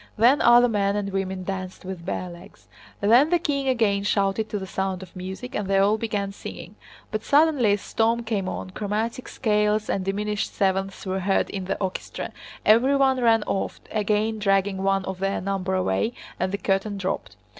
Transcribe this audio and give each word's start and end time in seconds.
Then 0.17 0.41
other 0.41 0.67
men 0.67 0.95
and 0.95 1.11
women 1.13 1.43
danced 1.43 1.85
with 1.85 2.03
bare 2.07 2.27
legs. 2.27 2.67
Then 3.01 3.29
the 3.29 3.37
king 3.37 3.67
again 3.67 4.01
shouted 4.01 4.49
to 4.49 4.57
the 4.57 4.65
sound 4.65 5.03
of 5.03 5.15
music, 5.15 5.53
and 5.53 5.67
they 5.67 5.77
all 5.77 5.99
began 5.99 6.31
singing. 6.31 6.73
But 7.11 7.23
suddenly 7.23 7.73
a 7.73 7.77
storm 7.77 8.23
came 8.23 8.49
on, 8.49 8.71
chromatic 8.71 9.27
scales 9.27 9.91
and 9.91 10.03
diminished 10.03 10.55
sevenths 10.55 11.05
were 11.05 11.19
heard 11.19 11.51
in 11.51 11.65
the 11.65 11.79
orchestra, 11.79 12.31
everyone 12.65 13.21
ran 13.21 13.43
off, 13.43 13.79
again 13.91 14.39
dragging 14.39 14.81
one 14.81 15.05
of 15.05 15.19
their 15.19 15.39
number 15.39 15.75
away, 15.75 16.13
and 16.39 16.51
the 16.51 16.57
curtain 16.57 16.97
dropped. 16.97 17.35